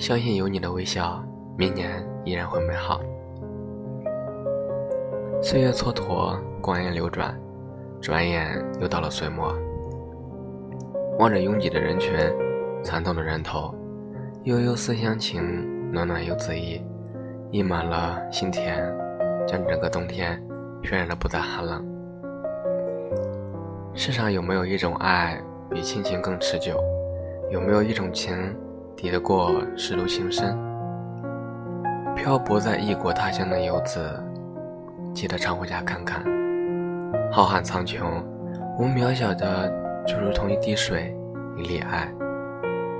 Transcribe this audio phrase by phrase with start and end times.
[0.00, 1.22] 相信有你的微笑，
[1.58, 3.02] 明年依然会美好。
[5.42, 7.38] 岁月蹉跎，光阴流转，
[8.00, 9.54] 转眼又到了岁末。
[11.18, 12.14] 望着拥挤的人群，
[12.82, 13.74] 惨痛的人头，
[14.44, 16.80] 悠悠思乡情，暖暖又自意，
[17.50, 18.82] 溢满了心田，
[19.46, 20.42] 将整个冬天
[20.82, 21.86] 渲染的不再寒冷。
[23.92, 26.82] 世上有没有一种爱比亲情更持久？
[27.50, 28.56] 有没有一种情
[29.00, 30.54] 抵得过世路情深？
[32.14, 33.98] 漂泊在异国他乡的游子，
[35.14, 36.22] 记得常回家看看。
[37.32, 38.04] 浩瀚苍穹，
[38.78, 39.72] 我们渺小的
[40.06, 41.16] 就如同一滴水，
[41.56, 42.12] 一粒爱，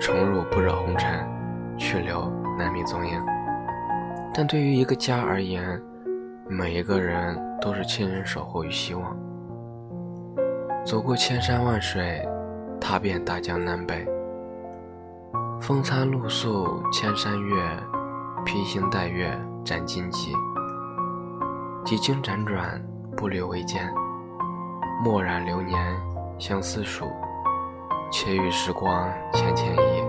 [0.01, 1.23] 冲入不惹红尘，
[1.77, 3.21] 去留难觅踪影。
[4.33, 5.79] 但对于一个家而言，
[6.49, 9.15] 每一个人都是亲人守候与希望。
[10.83, 12.27] 走过千山万水，
[12.80, 14.09] 踏遍大江南北。
[15.61, 17.63] 风餐露宿千山月，
[18.47, 19.30] 披星戴月
[19.63, 20.33] 斩荆棘。
[21.85, 22.83] 几经辗转，
[23.15, 23.93] 步履维艰。
[25.05, 25.79] 蓦然流年，
[26.39, 27.05] 相思数，
[28.11, 30.02] 且与时光浅浅忆。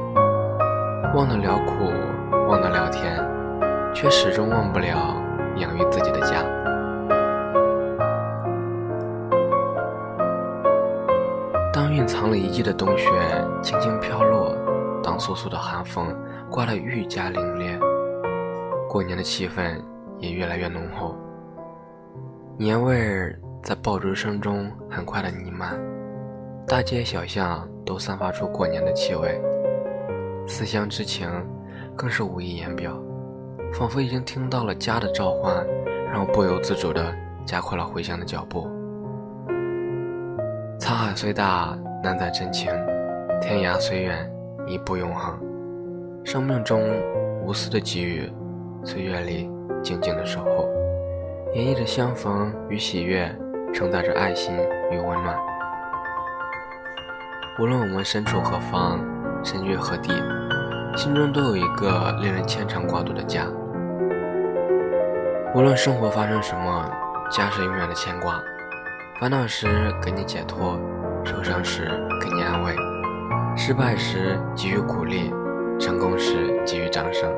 [1.13, 1.91] 忘得了苦，
[2.47, 3.21] 忘得了甜，
[3.93, 5.21] 却始终忘不了
[5.57, 6.45] 养育自己的家。
[11.73, 13.09] 当蕴藏了一季的冬雪
[13.61, 14.55] 轻轻飘落。
[15.03, 16.15] 当簌簌的寒风
[16.49, 17.79] 刮得愈加凛冽，
[18.87, 19.81] 过年的气氛
[20.19, 21.15] 也越来越浓厚。
[22.57, 25.79] 年味儿在爆竹声中很快的弥漫，
[26.67, 29.41] 大街小巷都散发出过年的气味，
[30.47, 31.29] 思乡之情
[31.95, 32.95] 更是无以言表，
[33.73, 35.65] 仿佛已经听到了家的召唤，
[36.11, 37.15] 让我不由自主的
[37.45, 38.69] 加快了回乡的脚步。
[40.79, 42.71] 沧海虽大，难载真情；
[43.41, 44.31] 天涯虽远。
[44.67, 45.37] 一步永恒，
[46.23, 46.81] 生命中
[47.43, 48.31] 无私的给予，
[48.83, 49.49] 岁月里
[49.83, 50.69] 静静的守候，
[51.53, 53.29] 演绎着相逢与喜悦，
[53.73, 54.55] 承载着爱心
[54.91, 55.37] 与温暖。
[57.59, 58.99] 无论我们身处何方，
[59.43, 60.13] 身居何地，
[60.95, 63.45] 心中都有一个令人牵肠挂肚的家。
[65.53, 66.89] 无论生活发生什么，
[67.29, 68.41] 家是永远的牵挂。
[69.19, 69.67] 烦恼时
[70.01, 70.79] 给你解脱，
[71.23, 71.91] 受伤时
[72.21, 72.90] 给你安慰。
[73.55, 75.29] 失败时给予鼓励，
[75.79, 77.31] 成功时给予掌声。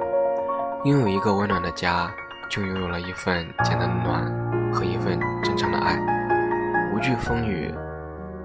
[0.86, 2.10] 拥有一个温暖的家，
[2.50, 6.00] 就拥有了一份简单的暖和一份真诚的爱。
[6.94, 7.74] 无惧风雨，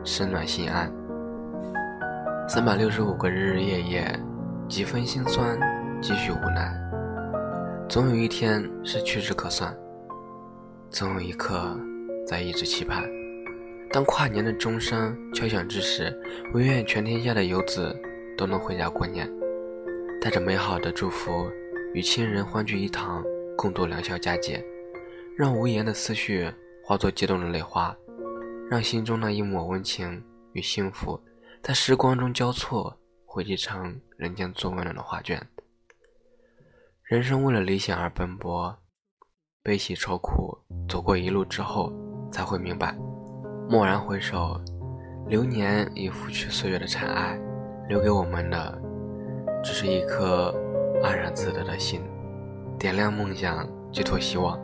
[0.02, 0.90] 身暖心安。
[2.48, 4.20] 三百六十五个日日夜夜，
[4.68, 5.58] 几分心酸，
[6.00, 6.74] 几许无奈。
[7.88, 9.74] 总有一天是屈指可算，
[10.90, 11.76] 总有一刻
[12.26, 13.04] 在一直期盼。
[13.90, 16.14] 当跨年的钟声敲响之时，
[16.52, 17.96] 唯愿全天下的游子
[18.36, 19.26] 都能回家过年，
[20.20, 21.50] 带着美好的祝福，
[21.94, 23.24] 与亲人欢聚一堂，
[23.56, 24.62] 共度良宵佳节，
[25.36, 26.52] 让无言的思绪
[26.84, 27.96] 化作激动的泪花，
[28.70, 30.22] 让心中那一抹温情
[30.52, 31.18] 与幸福，
[31.62, 32.94] 在时光中交错，
[33.24, 35.44] 汇集成人间最温暖的画卷。
[37.04, 38.78] 人生为了理想而奔波，
[39.62, 41.90] 悲喜愁苦，走过一路之后，
[42.30, 42.94] 才会明白。
[43.70, 44.58] 蓦然回首，
[45.26, 47.38] 流年已拂去岁月的尘埃，
[47.86, 48.78] 留给我们的
[49.62, 50.54] 只是一颗
[51.02, 52.00] 安然自得的心。
[52.78, 54.58] 点亮梦想，寄托希望，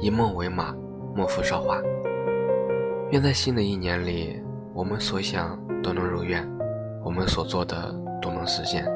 [0.00, 0.74] 以梦为马，
[1.14, 1.78] 莫负韶华。
[3.10, 4.42] 愿在新的一年里，
[4.72, 6.42] 我们所想都能如愿，
[7.04, 8.86] 我们所做的都能实现。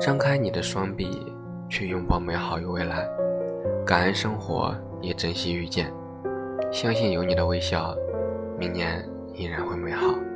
[0.00, 1.30] 张开你的双臂，
[1.68, 3.06] 去拥抱美好与未来。
[3.84, 5.92] 感恩生活，也珍惜遇见。
[6.72, 7.94] 相信有你的微笑。
[8.60, 9.02] 明年
[9.34, 10.29] 依然会美好。